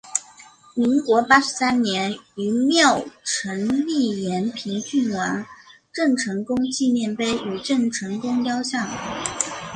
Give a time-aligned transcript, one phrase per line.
[0.73, 5.45] 民国八十三年于庙埕立延平郡王
[5.93, 8.89] 郑成功纪念碑与郑成功雕像。